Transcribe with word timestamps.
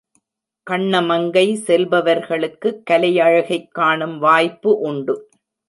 கண்ணமங்கை 0.69 1.53
செல்பவர்களுக்குக் 1.67 2.81
கலையழகைக் 2.91 3.67
காணும் 3.71 4.19
வாய்ப்பு 4.19 4.79
உண்டு. 4.79 5.29